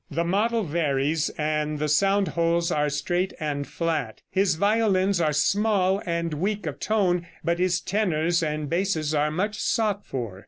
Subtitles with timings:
[0.09, 4.23] The model varies, and the sound holes are straight and flat.
[4.31, 9.59] His violins are small and weak of tone, but his tenors and basses are much
[9.59, 10.39] sought for.